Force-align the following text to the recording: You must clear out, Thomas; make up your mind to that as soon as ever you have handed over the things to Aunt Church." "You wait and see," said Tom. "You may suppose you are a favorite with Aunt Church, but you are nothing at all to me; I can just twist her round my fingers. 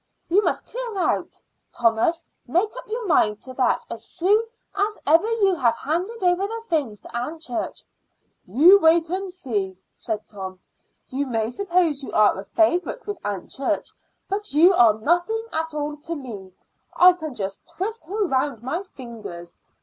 You 0.29 0.43
must 0.43 0.65
clear 0.65 0.97
out, 0.97 1.39
Thomas; 1.73 2.25
make 2.47 2.75
up 2.75 2.87
your 2.87 3.05
mind 3.05 3.39
to 3.41 3.53
that 3.53 3.85
as 3.87 4.03
soon 4.03 4.43
as 4.73 4.97
ever 5.05 5.29
you 5.31 5.53
have 5.53 5.75
handed 5.75 6.23
over 6.23 6.47
the 6.47 6.63
things 6.67 7.01
to 7.01 7.15
Aunt 7.15 7.39
Church." 7.43 7.83
"You 8.47 8.79
wait 8.79 9.11
and 9.11 9.29
see," 9.29 9.77
said 9.93 10.25
Tom. 10.25 10.59
"You 11.09 11.27
may 11.27 11.51
suppose 11.51 12.01
you 12.01 12.11
are 12.13 12.35
a 12.39 12.45
favorite 12.45 13.05
with 13.05 13.19
Aunt 13.23 13.51
Church, 13.51 13.91
but 14.27 14.55
you 14.55 14.73
are 14.73 14.95
nothing 14.95 15.45
at 15.53 15.71
all 15.75 15.95
to 15.97 16.15
me; 16.15 16.51
I 16.95 17.13
can 17.13 17.35
just 17.35 17.67
twist 17.67 18.05
her 18.05 18.25
round 18.25 18.63
my 18.63 18.81
fingers. 18.81 19.55